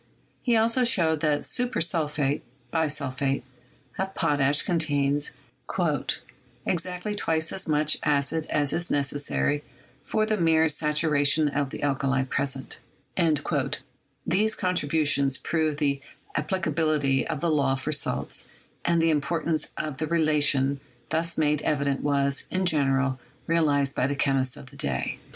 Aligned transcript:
He 0.41 0.55
also 0.57 0.83
showed 0.83 1.19
that 1.19 1.45
"super 1.45 1.79
sulphate" 1.79 2.41
(bisulphate) 2.73 3.43
of 3.99 4.15
potash 4.15 4.63
con 4.63 4.79
tains 4.79 5.29
"exactly 6.65 7.13
twice 7.13 7.53
as 7.53 7.67
much 7.69 7.99
acid 8.01 8.47
as 8.47 8.73
is 8.73 8.89
necessary 8.89 9.63
for 10.03 10.25
the 10.25 10.37
mere 10.37 10.69
saturation 10.69 11.49
of 11.49 11.69
the 11.69 11.83
alkali 11.83 12.23
present." 12.23 12.79
These 14.25 14.55
contribu 14.55 15.05
tions 15.05 15.37
proved 15.37 15.77
the 15.77 16.01
applicability 16.35 17.27
of 17.27 17.39
the 17.39 17.51
law 17.51 17.75
for 17.75 17.91
salts, 17.91 18.47
and 18.83 19.03
the 19.03 19.11
importance 19.11 19.67
of 19.77 19.97
the 19.97 20.07
relation 20.07 20.79
thus 21.11 21.37
made 21.37 21.61
evident 21.61 22.01
was, 22.01 22.45
in 22.49 22.65
general, 22.65 23.19
realized 23.45 23.93
by 23.95 24.07
the 24.07 24.15
chemists 24.15 24.57
of 24.57 24.71
the 24.71 24.77
day. 24.77 25.19